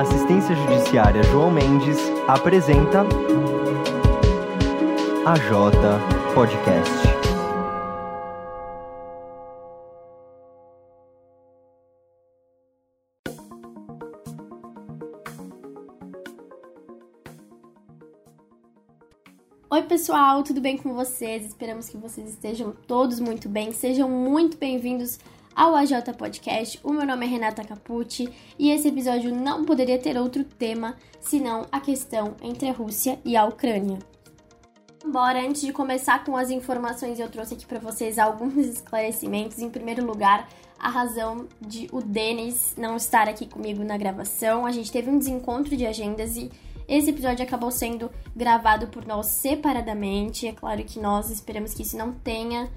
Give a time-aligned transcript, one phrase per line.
[0.00, 1.96] Assistência judiciária João Mendes
[2.28, 3.00] apresenta
[5.24, 5.74] a J
[6.34, 6.92] Podcast.
[19.70, 21.46] Oi, pessoal, tudo bem com vocês?
[21.46, 23.72] Esperamos que vocês estejam todos muito bem.
[23.72, 25.18] Sejam muito bem-vindos
[25.56, 26.78] ao AJ Podcast.
[26.84, 28.28] O meu nome é Renata Capucci
[28.58, 33.34] e esse episódio não poderia ter outro tema senão a questão entre a Rússia e
[33.34, 33.98] a Ucrânia.
[35.04, 39.58] Bora, antes de começar com as informações, eu trouxe aqui para vocês alguns esclarecimentos.
[39.60, 40.46] Em primeiro lugar,
[40.78, 44.66] a razão de o Denis não estar aqui comigo na gravação.
[44.66, 46.50] A gente teve um desencontro de agendas e
[46.86, 50.46] esse episódio acabou sendo gravado por nós separadamente.
[50.46, 52.70] É claro que nós esperamos que isso não tenha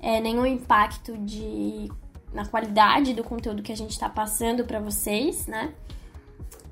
[0.00, 1.90] é, nenhum impacto de,
[2.32, 5.74] na qualidade do conteúdo que a gente está passando para vocês, né?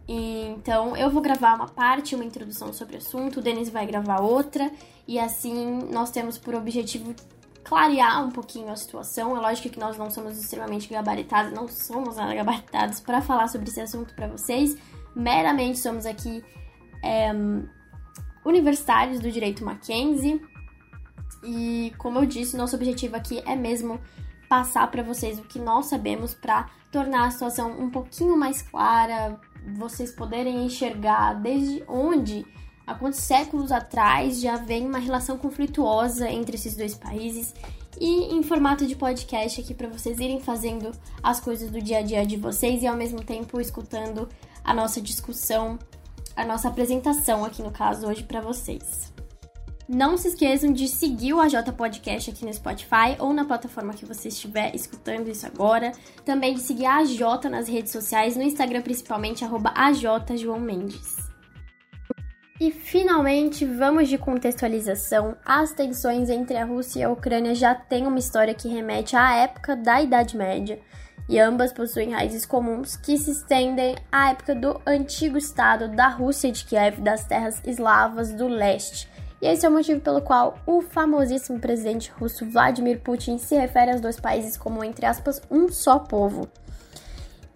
[0.08, 3.86] E, então eu vou gravar uma parte, uma introdução sobre o assunto, o Denis vai
[3.86, 4.70] gravar outra,
[5.06, 7.14] e assim nós temos por objetivo
[7.68, 9.36] clarear um pouquinho a situação.
[9.36, 13.68] É lógico que nós não somos extremamente gabaritados, não somos nada gabaritados para falar sobre
[13.68, 14.76] esse assunto para vocês.
[15.14, 16.42] Meramente somos aqui
[17.04, 17.30] é,
[18.42, 20.40] universitários do direito Mackenzie.
[21.44, 24.00] E como eu disse, nosso objetivo aqui é mesmo
[24.48, 29.38] passar para vocês o que nós sabemos para tornar a situação um pouquinho mais clara,
[29.76, 32.46] vocês poderem enxergar desde onde,
[32.86, 37.54] há quantos séculos atrás já vem uma relação conflituosa entre esses dois países
[38.00, 42.02] e em formato de podcast aqui para vocês irem fazendo as coisas do dia a
[42.02, 44.28] dia de vocês e ao mesmo tempo escutando
[44.64, 45.78] a nossa discussão
[46.38, 49.17] a nossa apresentação aqui no caso hoje para vocês.
[49.88, 54.04] Não se esqueçam de seguir o AJ Podcast aqui no Spotify ou na plataforma que
[54.04, 55.92] você estiver escutando isso agora.
[56.26, 59.72] Também de seguir a AJ nas redes sociais, no Instagram principalmente, arroba.
[62.60, 65.34] E finalmente, vamos de contextualização.
[65.42, 69.36] As tensões entre a Rússia e a Ucrânia já têm uma história que remete à
[69.36, 70.78] época da Idade Média
[71.26, 76.52] e ambas possuem raízes comuns que se estendem à época do antigo estado da Rússia
[76.52, 79.08] de Kiev, das terras eslavas do leste.
[79.40, 83.92] E esse é o motivo pelo qual o famosíssimo presidente russo Vladimir Putin se refere
[83.92, 86.48] aos dois países como, entre aspas, um só povo.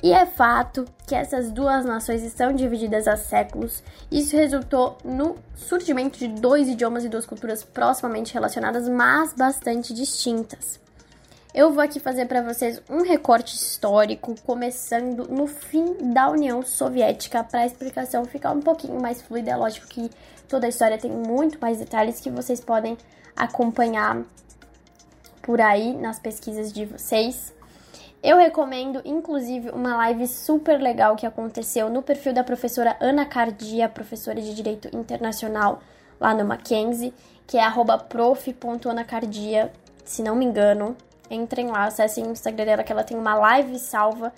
[0.03, 3.85] E é fato que essas duas nações estão divididas há séculos.
[4.11, 10.81] Isso resultou no surgimento de dois idiomas e duas culturas proximamente relacionadas, mas bastante distintas.
[11.55, 17.45] Eu vou aqui fazer para vocês um recorte histórico, começando no fim da União Soviética,
[17.45, 19.51] para a explicação ficar um pouquinho mais fluida.
[19.51, 20.11] É lógico que
[20.53, 22.99] toda a história tem muito mais detalhes que vocês podem
[23.35, 24.23] acompanhar
[25.41, 27.55] por aí nas pesquisas de vocês.
[28.23, 33.89] Eu recomendo, inclusive, uma live super legal que aconteceu no perfil da professora Ana Cardia,
[33.89, 35.81] professora de Direito Internacional
[36.21, 37.15] lá no Mackenzie,
[37.47, 37.65] que é
[38.11, 39.73] prof.anacardia,
[40.05, 40.95] se não me engano.
[41.31, 44.31] Entrem lá, acessem o Instagram dela, que ela tem uma live salva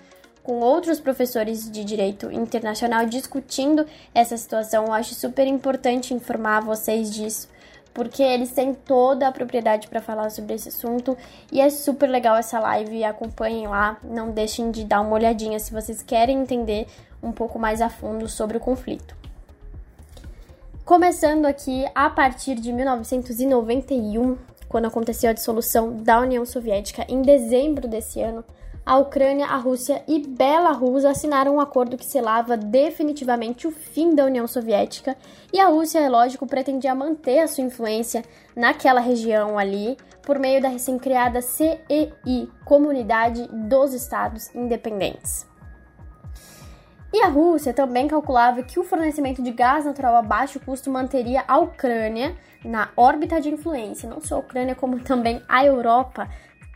[0.45, 4.85] com outros professores de direito internacional discutindo essa situação.
[4.85, 7.49] Eu acho super importante informar vocês disso,
[7.95, 11.17] porque eles têm toda a propriedade para falar sobre esse assunto
[11.51, 13.03] e é super legal essa live.
[13.03, 16.87] Acompanhem lá, não deixem de dar uma olhadinha se vocês querem entender
[17.23, 19.17] um pouco mais a fundo sobre o conflito.
[20.85, 24.37] Começando aqui a partir de 1991,
[24.69, 28.45] quando aconteceu a dissolução da União Soviética em dezembro desse ano,
[28.87, 34.27] a Ucrânia, a Rússia e Belarus assinaram um acordo que selava definitivamente o fim da
[34.27, 35.17] União Soviética,
[35.53, 38.23] e a Rússia, é lógico, pretendia manter a sua influência
[38.55, 45.47] naquela região ali por meio da recém-criada CEI, Comunidade dos Estados Independentes.
[47.13, 51.45] E a Rússia também calculava que o fornecimento de gás natural a baixo custo manteria
[51.47, 52.35] a Ucrânia
[52.65, 56.29] na órbita de influência, não só a Ucrânia, como também a Europa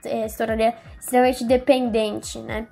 [0.05, 2.67] é, se tornaria extremamente dependente, né?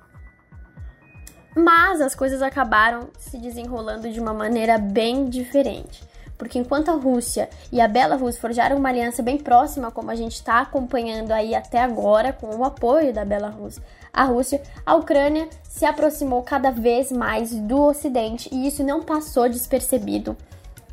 [1.55, 6.07] Mas as coisas acabaram se desenrolando de uma maneira bem diferente.
[6.37, 10.33] Porque enquanto a Rússia e a Belarus forjaram uma aliança bem próxima, como a gente
[10.33, 13.79] está acompanhando aí até agora, com o apoio da Belarus
[14.13, 19.49] à Rússia, a Ucrânia se aproximou cada vez mais do Ocidente e isso não passou
[19.49, 20.37] despercebido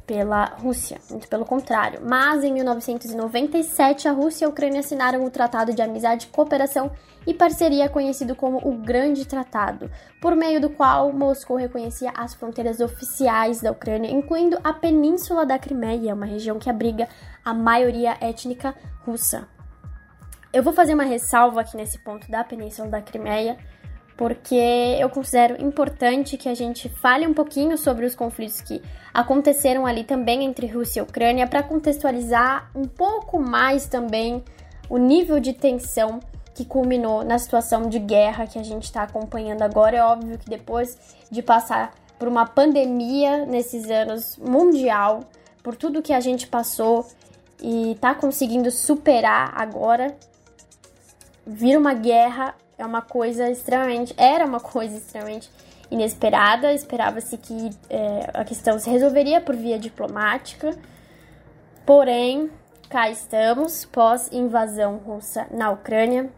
[0.06, 2.00] pela Rússia, muito pelo contrário.
[2.04, 6.90] Mas em 1997, a Rússia e a Ucrânia assinaram o Tratado de Amizade, Cooperação
[7.26, 9.90] e Parceria, conhecido como o Grande Tratado,
[10.20, 15.58] por meio do qual Moscou reconhecia as fronteiras oficiais da Ucrânia, incluindo a Península da
[15.58, 17.08] Crimeia, uma região que abriga
[17.44, 18.74] a maioria étnica
[19.04, 19.48] russa.
[20.52, 23.56] Eu vou fazer uma ressalva aqui nesse ponto da Península da Crimeia,
[24.16, 28.80] porque eu considero importante que a gente fale um pouquinho sobre os conflitos que
[29.12, 34.44] aconteceram ali também entre Rússia e Ucrânia para contextualizar um pouco mais também
[34.88, 36.20] o nível de tensão
[36.54, 39.96] que culminou na situação de guerra que a gente está acompanhando agora.
[39.96, 40.96] É óbvio que depois
[41.30, 45.20] de passar por uma pandemia nesses anos mundial,
[45.62, 47.06] por tudo que a gente passou
[47.60, 50.16] e está conseguindo superar agora,
[51.44, 52.54] vir uma guerra
[52.84, 54.14] é uma coisa extremamente.
[54.16, 55.50] Era uma coisa extremamente
[55.90, 56.72] inesperada.
[56.72, 60.76] Esperava-se que é, a questão se resolveria por via diplomática.
[61.84, 62.50] Porém,
[62.88, 66.30] cá estamos, pós-invasão russa na Ucrânia.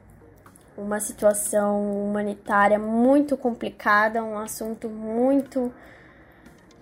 [0.77, 5.73] Uma situação humanitária muito complicada, um assunto muito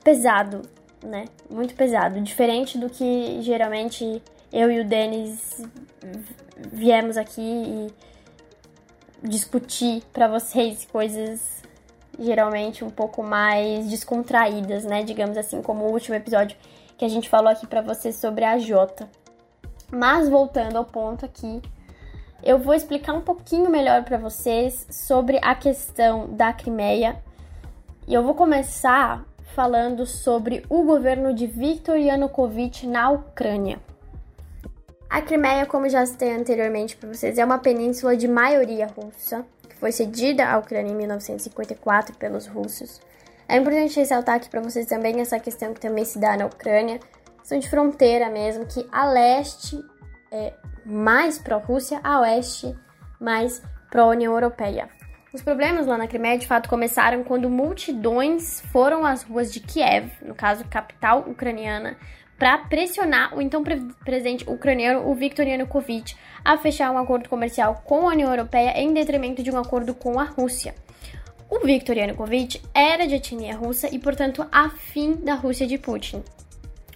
[0.03, 0.63] pesado,
[1.03, 1.27] né?
[1.49, 2.21] Muito pesado.
[2.21, 4.21] Diferente do que geralmente
[4.53, 5.63] eu e o Denis
[6.73, 7.95] viemos aqui e
[9.23, 11.63] discutir para vocês coisas
[12.19, 15.03] geralmente um pouco mais descontraídas, né?
[15.03, 16.57] Digamos assim, como o último episódio
[16.97, 19.09] que a gente falou aqui para vocês sobre a Jota.
[19.91, 21.61] Mas voltando ao ponto aqui,
[22.43, 27.23] eu vou explicar um pouquinho melhor para vocês sobre a questão da Crimeia.
[28.07, 29.25] E eu vou começar
[29.55, 33.79] falando sobre o governo de Viktor Yanukovych na Ucrânia.
[35.15, 39.77] A Crimeia, como já citei anteriormente para vocês, é uma península de maioria russa, que
[39.77, 43.01] foi cedida à Ucrânia em 1954 pelos russos.
[43.49, 46.99] É importante ressaltar aqui para vocês também essa questão que também se dá na Ucrânia,
[47.39, 49.81] questão de fronteira mesmo, que a leste
[50.33, 50.53] é
[50.85, 52.77] mais pró-Rússia, a oeste
[53.21, 53.63] mais
[53.93, 54.89] pró-União Europeia.
[55.33, 60.11] Os problemas lá na Crimeia de fato começaram quando multidões foram às ruas de Kiev,
[60.23, 61.97] no caso capital ucraniana,
[62.39, 63.63] para pressionar o então
[64.05, 68.93] presidente ucraniano, o Viktor Yanukovych, a fechar um acordo comercial com a União Europeia em
[68.93, 70.75] detrimento de um acordo com a Rússia.
[71.49, 76.23] O Viktor Yanukovych era de etnia russa e, portanto, afim da Rússia de Putin.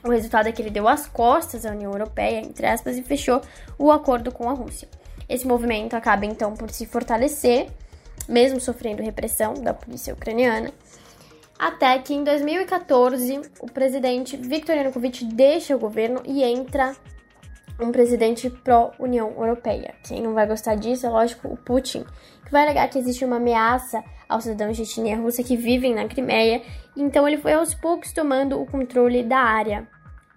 [0.02, 3.40] O resultado é que ele deu as costas à União Europeia, entre aspas, e fechou
[3.78, 4.88] o acordo com a Rússia.
[5.28, 7.68] Esse movimento acaba então por se fortalecer,
[8.28, 10.72] mesmo sofrendo repressão da polícia ucraniana,
[11.58, 16.94] até que em 2014 o presidente Viktor Yanukovych deixa o governo e entra
[17.80, 19.94] um presidente pró-União Europeia.
[20.04, 22.04] Quem não vai gostar disso é lógico o Putin,
[22.44, 26.06] que vai alegar que existe uma ameaça aos cidadãos de etnia russa que vivem na
[26.06, 26.62] Crimeia,
[26.96, 29.88] então ele foi aos poucos tomando o controle da área.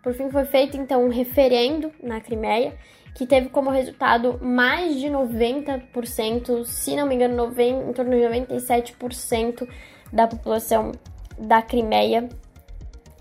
[0.03, 2.73] Por fim, foi feito então um referendo na Crimeia,
[3.13, 9.67] que teve como resultado mais de 90%, se não me engano, em torno de 97%
[10.11, 10.91] da população
[11.37, 12.29] da Crimeia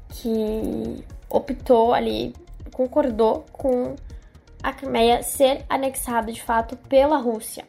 [0.09, 2.35] que optou ali,
[2.73, 3.95] concordou com
[4.63, 7.65] a Crimeia ser anexada de fato pela Rússia.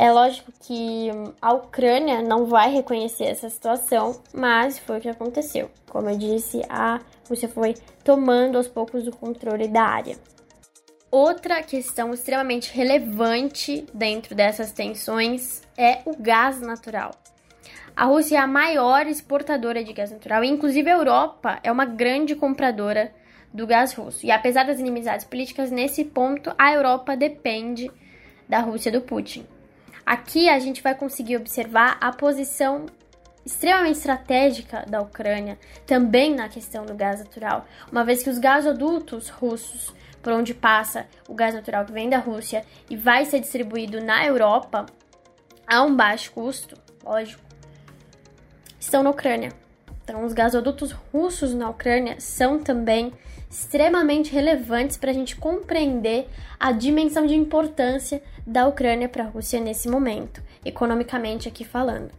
[0.00, 1.10] É lógico que
[1.42, 5.68] a Ucrânia não vai reconhecer essa situação, mas foi o que aconteceu.
[5.90, 7.74] Como eu disse, a Rússia foi
[8.04, 10.16] tomando aos poucos o controle da área.
[11.10, 17.10] Outra questão extremamente relevante dentro dessas tensões é o gás natural.
[17.98, 21.84] A Rússia é a maior exportadora de gás natural e, inclusive, a Europa é uma
[21.84, 23.12] grande compradora
[23.52, 24.24] do gás russo.
[24.24, 27.90] E apesar das inimizades políticas, nesse ponto, a Europa depende
[28.48, 29.44] da Rússia do Putin.
[30.06, 32.86] Aqui a gente vai conseguir observar a posição
[33.44, 39.28] extremamente estratégica da Ucrânia, também na questão do gás natural, uma vez que os gasodutos
[39.28, 39.92] russos,
[40.22, 44.24] por onde passa o gás natural que vem da Rússia e vai ser distribuído na
[44.24, 44.86] Europa
[45.66, 47.47] a um baixo custo, lógico,
[48.88, 49.52] estão na Ucrânia.
[50.02, 53.12] Então, os gasodutos russos na Ucrânia são também
[53.50, 56.28] extremamente relevantes para a gente compreender
[56.58, 62.10] a dimensão de importância da Ucrânia para a Rússia nesse momento, economicamente aqui falando.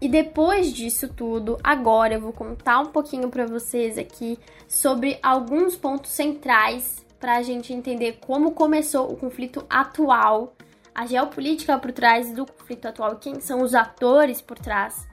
[0.00, 5.76] E depois disso tudo, agora eu vou contar um pouquinho para vocês aqui sobre alguns
[5.76, 10.54] pontos centrais para a gente entender como começou o conflito atual,
[10.94, 15.09] a geopolítica por trás do conflito atual, quem são os atores por trás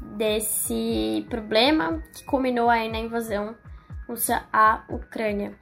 [0.00, 3.54] desse problema que culminou aí na invasão
[4.08, 5.52] russa à Ucrânia.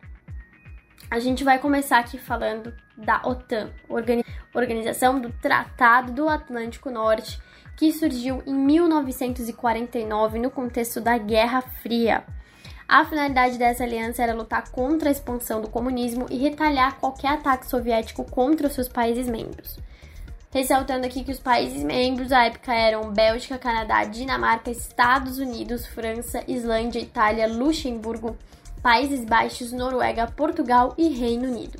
[1.10, 3.70] A gente vai começar aqui falando da OTAN,
[4.54, 7.40] Organização do Tratado do Atlântico Norte,
[7.76, 12.24] que surgiu em 1949 no contexto da Guerra Fria.
[12.88, 17.66] A finalidade dessa aliança era lutar contra a expansão do comunismo e retalhar qualquer ataque
[17.66, 19.78] soviético contra os seus países membros.
[20.50, 26.42] Ressaltando aqui que os países membros à época eram Bélgica, Canadá, Dinamarca, Estados Unidos, França,
[26.48, 28.34] Islândia, Itália, Luxemburgo,
[28.82, 31.78] Países Baixos, Noruega, Portugal e Reino Unido.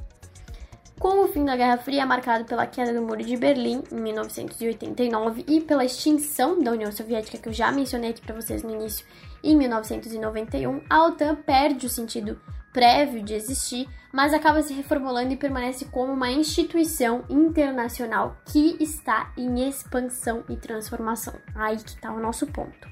[0.99, 5.45] Com o fim da Guerra Fria, marcado pela queda do Muro de Berlim em 1989
[5.47, 9.07] e pela extinção da União Soviética, que eu já mencionei aqui para vocês no início,
[9.43, 12.39] em 1991, a OTAN perde o sentido
[12.73, 19.33] prévio de existir, mas acaba se reformulando e permanece como uma instituição internacional que está
[19.37, 21.35] em expansão e transformação.
[21.55, 22.89] Aí que está o nosso ponto.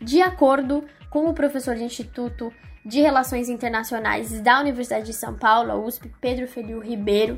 [0.00, 2.52] De acordo com o professor de Instituto
[2.84, 7.36] de Relações Internacionais da Universidade de São Paulo, USP, Pedro Feliu Ribeiro,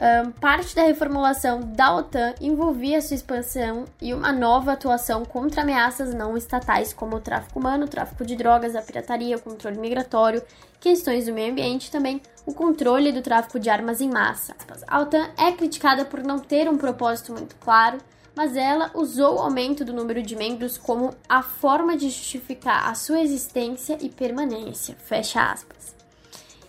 [0.00, 6.14] um, parte da reformulação da OTAN envolvia sua expansão e uma nova atuação contra ameaças
[6.14, 10.42] não estatais, como o tráfico humano, o tráfico de drogas, a pirataria, o controle migratório,
[10.80, 14.54] questões do meio ambiente e também o controle do tráfico de armas em massa.
[14.88, 17.98] A OTAN é criticada por não ter um propósito muito claro
[18.34, 22.94] mas ela usou o aumento do número de membros como a forma de justificar a
[22.94, 24.96] sua existência e permanência.
[25.04, 25.94] Fecha aspas.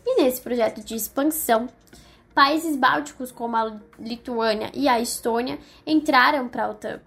[0.05, 1.69] E nesse projeto de expansão,
[2.33, 6.99] países bálticos como a Lituânia e a Estônia entraram para a OTAN.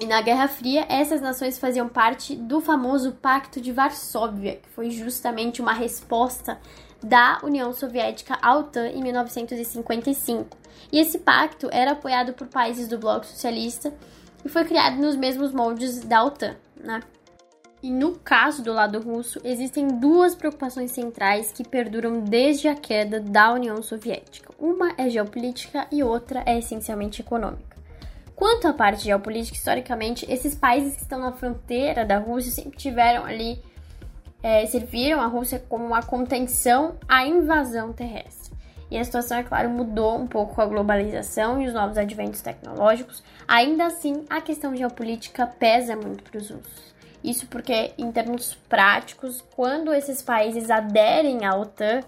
[0.00, 4.90] E na Guerra Fria, essas nações faziam parte do famoso Pacto de Varsóvia, que foi
[4.90, 6.58] justamente uma resposta
[7.02, 10.56] da União Soviética à OTAN em 1955.
[10.90, 13.94] E esse pacto era apoiado por países do bloco socialista
[14.44, 17.00] e foi criado nos mesmos moldes da OTAN, né?
[17.82, 23.18] E no caso do lado russo, existem duas preocupações centrais que perduram desde a queda
[23.18, 24.54] da União Soviética.
[24.56, 27.76] Uma é geopolítica e outra é essencialmente econômica.
[28.36, 33.24] Quanto à parte geopolítica, historicamente, esses países que estão na fronteira da Rússia sempre tiveram
[33.24, 33.60] ali,
[34.40, 38.52] é, serviram a Rússia como uma contenção à invasão terrestre.
[38.92, 42.42] E a situação, é claro, mudou um pouco com a globalização e os novos adventos
[42.42, 43.24] tecnológicos.
[43.48, 46.91] Ainda assim, a questão geopolítica pesa muito para os russos.
[47.22, 52.00] Isso porque, em termos práticos, quando esses países aderem à OTAN,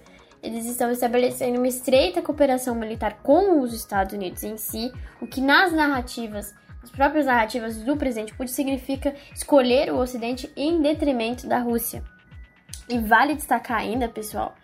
[0.43, 5.41] eles estão estabelecendo uma estreita cooperação militar com os Estados Unidos em si, o que
[5.41, 11.59] nas narrativas, as próprias narrativas do presidente Putin significa escolher o Ocidente em detrimento da
[11.59, 12.03] Rússia.
[12.89, 14.55] E vale destacar ainda, pessoal,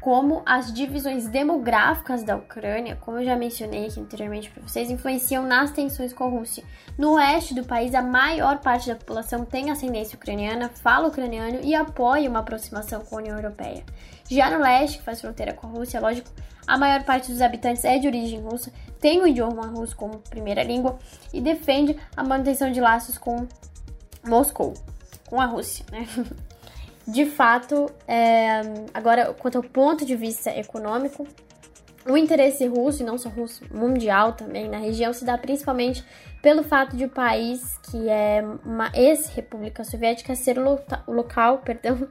[0.00, 5.44] como as divisões demográficas da Ucrânia, como eu já mencionei aqui anteriormente para vocês, influenciam
[5.44, 6.62] nas tensões com a Rússia.
[6.96, 11.74] No oeste do país, a maior parte da população tem ascendência ucraniana, fala ucraniano e
[11.74, 13.84] apoia uma aproximação com a União Europeia.
[14.30, 16.30] Já no leste, que faz fronteira com a Rússia, lógico,
[16.66, 20.62] a maior parte dos habitantes é de origem russa, tem o idioma russo como primeira
[20.62, 20.98] língua
[21.32, 23.48] e defende a manutenção de laços com
[24.24, 24.74] Moscou,
[25.28, 26.06] com a Rússia, né?
[27.08, 28.60] de fato, é,
[28.92, 31.26] agora, quanto ao ponto de vista econômico,
[32.06, 36.04] o interesse russo, e não só russo, mundial também, na região, se dá principalmente
[36.42, 40.78] pelo fato de o país, que é uma ex-república soviética, ser o
[41.10, 42.06] local, perdão,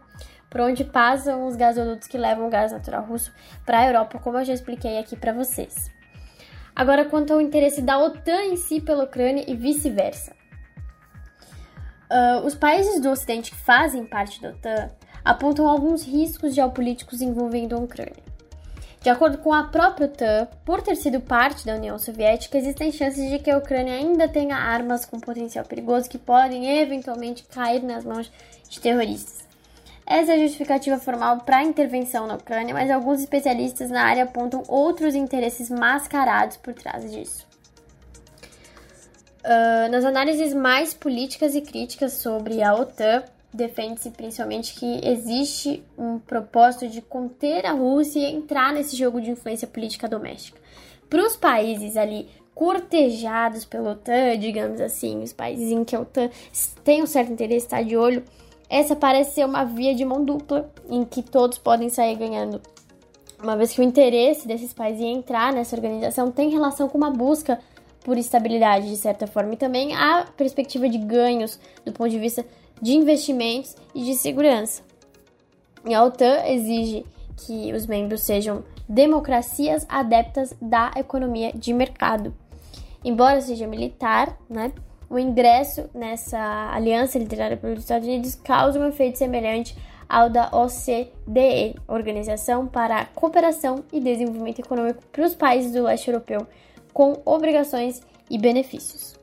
[0.49, 3.31] por onde passam os gasodutos que levam o gás natural russo
[3.67, 5.91] para a Europa, como eu já expliquei aqui para vocês.
[6.75, 10.36] Agora, quanto ao interesse da OTAN em si pela Ucrânia e vice-versa.
[12.09, 14.89] Uh, os países do Ocidente que fazem parte da OTAN
[15.25, 18.27] apontam alguns riscos geopolíticos envolvendo a Ucrânia.
[19.01, 23.29] De acordo com a própria OTAN, por ter sido parte da União Soviética, existem chances
[23.29, 28.03] de que a Ucrânia ainda tenha armas com potencial perigoso que podem eventualmente cair nas
[28.03, 28.31] mãos
[28.69, 29.47] de terroristas.
[30.05, 34.23] Essa é a justificativa formal para a intervenção na Ucrânia, mas alguns especialistas na área
[34.23, 37.46] apontam outros interesses mascarados por trás disso.
[39.47, 43.23] Uh, nas análises mais políticas e críticas sobre a OTAN,
[43.53, 49.31] defende-se principalmente que existe um propósito de conter a Rússia e entrar nesse jogo de
[49.31, 50.59] influência política doméstica.
[51.09, 56.29] Para os países ali cortejados pela OTAN, digamos assim, os países em que a OTAN
[56.83, 58.25] tem um certo interesse, está de olho,
[58.69, 62.61] essa parece ser uma via de mão dupla em que todos podem sair ganhando.
[63.41, 67.11] Uma vez que o interesse desses países em entrar nessa organização tem relação com uma
[67.11, 67.57] busca
[68.07, 72.45] por estabilidade, de certa forma, e também a perspectiva de ganhos do ponto de vista
[72.81, 74.81] de investimentos e de segurança.
[75.85, 82.33] E a OTAN exige que os membros sejam democracias adeptas da economia de mercado.
[83.03, 84.71] Embora seja militar, né,
[85.09, 91.75] o ingresso nessa aliança liderada pelos Estados Unidos causa um efeito semelhante ao da OCDE,
[91.85, 96.47] Organização para a Cooperação e Desenvolvimento Econômico para os Países do Leste Europeu,
[96.97, 99.13] com obrigações e benefícios.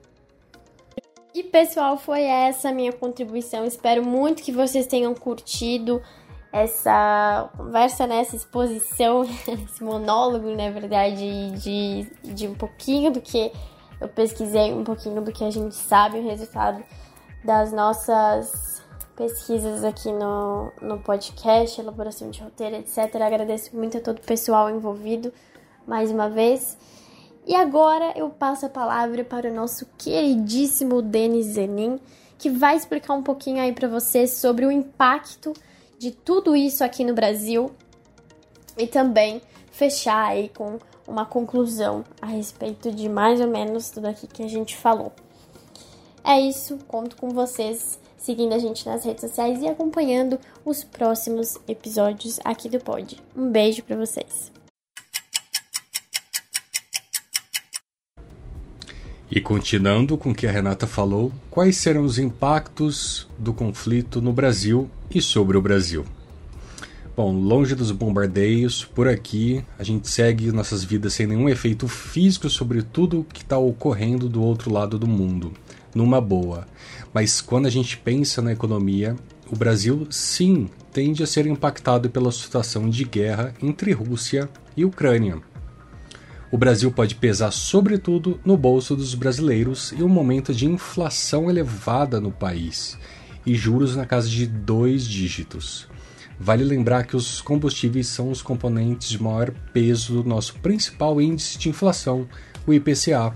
[1.35, 3.65] E pessoal, foi essa minha contribuição.
[3.65, 6.01] Espero muito que vocês tenham curtido
[6.53, 13.51] essa conversa, né, essa exposição, esse monólogo, na verdade, de, de um pouquinho do que
[14.01, 16.81] eu pesquisei, um pouquinho do que a gente sabe, o resultado
[17.43, 18.85] das nossas
[19.17, 23.17] pesquisas aqui no, no podcast, elaboração de roteiro, etc.
[23.17, 25.33] Agradeço muito a todo o pessoal envolvido
[25.85, 26.79] mais uma vez.
[27.47, 32.01] E agora eu passo a palavra para o nosso queridíssimo Denis Zenin,
[32.39, 35.53] que vai explicar um pouquinho aí para vocês sobre o impacto
[35.99, 37.71] de tudo isso aqui no Brasil
[38.79, 44.27] e também fechar aí com uma conclusão a respeito de mais ou menos tudo aqui
[44.27, 45.13] que a gente falou.
[46.25, 51.59] É isso, conto com vocês seguindo a gente nas redes sociais e acompanhando os próximos
[51.69, 53.23] episódios aqui do Pod.
[53.37, 54.51] Um beijo para vocês.
[59.31, 64.33] E continuando com o que a Renata falou, quais serão os impactos do conflito no
[64.33, 66.05] Brasil e sobre o Brasil?
[67.17, 72.51] Bom, longe dos bombardeios, por aqui a gente segue nossas vidas sem nenhum efeito físico
[72.51, 75.53] sobre tudo o que está ocorrendo do outro lado do mundo,
[75.95, 76.67] numa boa.
[77.13, 79.17] Mas quando a gente pensa na economia,
[79.51, 85.41] o Brasil sim tende a ser impactado pela situação de guerra entre Rússia e Ucrânia.
[86.55, 92.21] O Brasil pode pesar sobretudo no bolso dos brasileiros e um momento de inflação elevada
[92.21, 92.97] no país
[93.45, 95.89] e juros na casa de dois dígitos.
[96.39, 101.59] Vale lembrar que os combustíveis são os componentes de maior peso do nosso principal índice
[101.59, 102.29] de inflação,
[102.65, 103.35] o IPCA,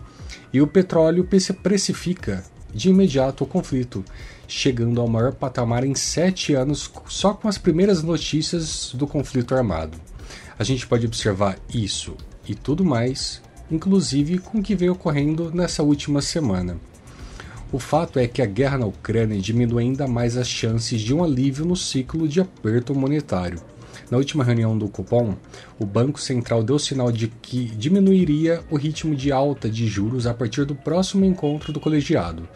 [0.53, 1.29] e o petróleo
[1.61, 4.05] precifica de imediato o conflito,
[4.47, 9.99] chegando ao maior patamar em sete anos só com as primeiras notícias do conflito armado.
[10.57, 12.17] A gente pode observar isso
[12.49, 16.77] e tudo mais, inclusive com o que vem ocorrendo nessa última semana.
[17.71, 21.23] O fato é que a guerra na Ucrânia diminui ainda mais as chances de um
[21.23, 23.61] alívio no ciclo de aperto monetário.
[24.11, 25.35] Na última reunião do Copom,
[25.79, 30.33] o Banco Central deu sinal de que diminuiria o ritmo de alta de juros a
[30.33, 32.49] partir do próximo encontro do colegiado.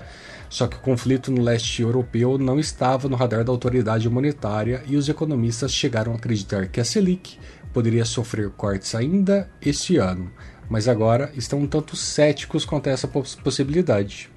[0.48, 4.96] Só que o conflito no leste europeu não estava no radar da autoridade monetária e
[4.96, 7.38] os economistas chegaram a acreditar que a Selic
[7.72, 10.30] poderia sofrer cortes ainda este ano,
[10.68, 14.30] mas agora estão um tanto céticos quanto a essa possibilidade.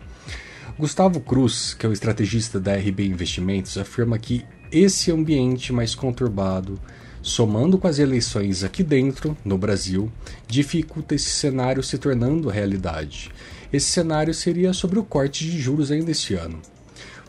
[0.77, 6.79] Gustavo Cruz, que é o estrategista da RB Investimentos, afirma que esse ambiente mais conturbado,
[7.21, 10.11] somando com as eleições aqui dentro, no Brasil,
[10.47, 13.31] dificulta esse cenário se tornando realidade.
[13.71, 16.59] Esse cenário seria sobre o corte de juros ainda este ano.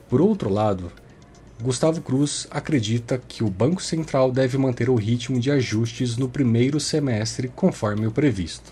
[0.08, 0.90] Por outro lado,
[1.62, 6.78] Gustavo Cruz acredita que o Banco Central deve manter o ritmo de ajustes no primeiro
[6.78, 8.70] semestre, conforme o previsto.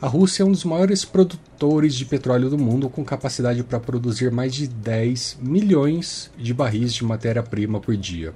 [0.00, 4.30] A Rússia é um dos maiores produtores de petróleo do mundo, com capacidade para produzir
[4.30, 8.32] mais de 10 milhões de barris de matéria-prima por dia.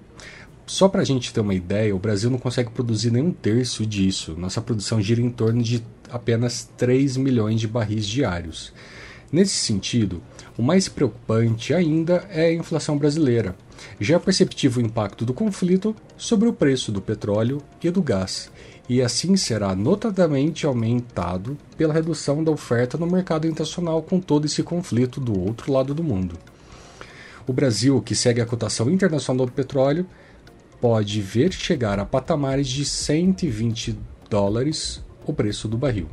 [0.67, 3.87] Só para a gente ter uma ideia, o Brasil não consegue produzir nem um terço
[3.87, 4.35] disso.
[4.37, 8.73] Nossa produção gira em torno de apenas 3 milhões de barris diários.
[9.33, 10.23] Nesse sentido,
[10.57, 13.57] o mais preocupante ainda é a inflação brasileira.
[14.01, 18.51] Já é perceptível o impacto do conflito sobre o preço do petróleo e do gás,
[18.89, 24.63] e assim será notadamente aumentado pela redução da oferta no mercado internacional com todo esse
[24.63, 26.39] conflito do outro lado do mundo.
[27.47, 30.07] O Brasil, que segue a cotação internacional do petróleo,
[30.81, 33.99] pode ver chegar a patamares de 120
[34.31, 36.09] dólares o preço do barril.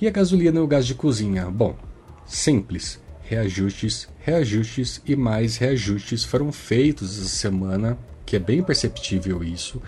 [0.00, 1.50] E a gasolina e o gás de cozinha?
[1.50, 1.76] Bom,
[2.26, 3.00] simples.
[3.22, 9.80] Reajustes, reajustes e mais reajustes foram feitos essa semana, que é bem perceptível isso,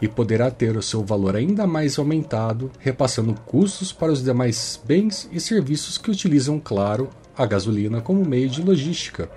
[0.00, 5.28] e poderá ter o seu valor ainda mais aumentado, repassando custos para os demais bens
[5.32, 9.30] e serviços que utilizam, claro, a gasolina como meio de logística.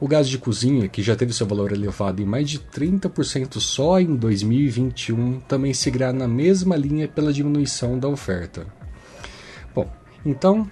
[0.00, 4.00] O gás de cozinha, que já teve seu valor elevado em mais de 30% só
[4.00, 8.66] em 2021, também seguirá na mesma linha pela diminuição da oferta.
[9.74, 9.92] Bom,
[10.24, 10.70] então,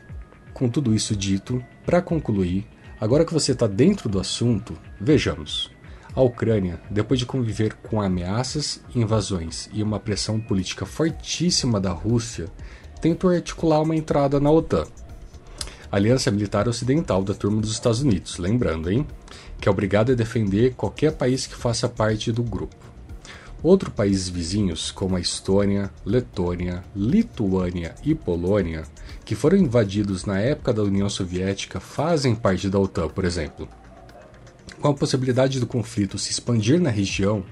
[0.58, 2.66] com tudo isso dito, para concluir,
[3.00, 5.70] agora que você está dentro do assunto, vejamos.
[6.14, 12.46] A Ucrânia, depois de conviver com ameaças, invasões e uma pressão política fortíssima da Rússia,
[13.00, 14.84] tentou articular uma entrada na OTAN.
[15.92, 19.06] Aliança Militar Ocidental da turma dos Estados Unidos, lembrando, hein?
[19.60, 22.74] Que é obrigada a defender qualquer país que faça parte do grupo.
[23.62, 28.84] Outros países vizinhos, como a Estônia, Letônia, Lituânia e Polônia,
[29.28, 33.68] que foram invadidos na época da União Soviética, fazem parte da OTAN, por exemplo.
[34.80, 37.44] Com a possibilidade do conflito se expandir na região,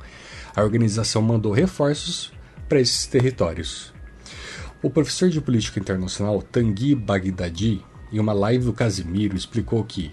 [0.55, 2.33] a organização mandou reforços
[2.67, 3.93] para esses territórios.
[4.83, 10.11] O professor de política internacional Tanguy Baghdadi, em uma live do Casimiro, explicou que,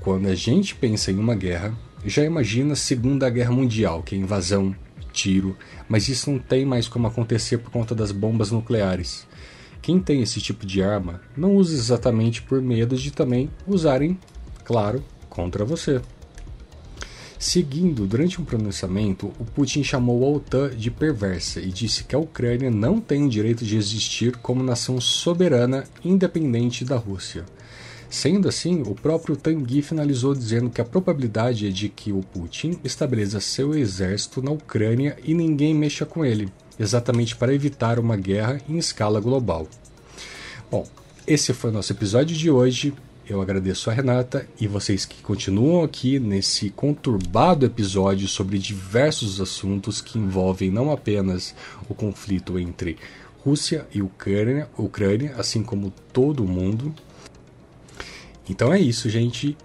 [0.00, 1.72] quando a gente pensa em uma guerra,
[2.04, 4.76] já imagina a Segunda Guerra Mundial, que é invasão,
[5.14, 5.56] tiro,
[5.88, 9.26] mas isso não tem mais como acontecer por conta das bombas nucleares.
[9.86, 14.18] Quem tem esse tipo de arma não usa exatamente por medo de também usarem,
[14.64, 16.00] claro, contra você.
[17.38, 22.18] Seguindo, durante um pronunciamento, o Putin chamou a OTAN de perversa e disse que a
[22.18, 27.44] Ucrânia não tem o direito de existir como nação soberana independente da Rússia.
[28.10, 32.80] Sendo assim, o próprio Tanguy finalizou dizendo que a probabilidade é de que o Putin
[32.82, 38.60] estabeleça seu exército na Ucrânia e ninguém mexa com ele, exatamente para evitar uma guerra
[38.68, 39.68] em escala global.
[40.70, 40.86] Bom,
[41.26, 42.94] esse foi o nosso episódio de hoje.
[43.28, 50.00] Eu agradeço a Renata e vocês que continuam aqui nesse conturbado episódio sobre diversos assuntos
[50.00, 51.54] que envolvem não apenas
[51.88, 52.96] o conflito entre
[53.44, 56.94] Rússia e Ucrânia, Ucrânia assim como todo o mundo.
[58.48, 59.56] Então é isso, gente.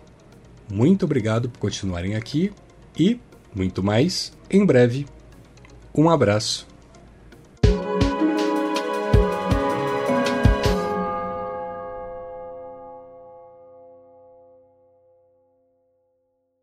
[0.72, 2.52] Muito obrigado por continuarem aqui
[2.98, 3.20] e
[3.54, 5.06] muito mais em breve.
[5.94, 6.71] Um abraço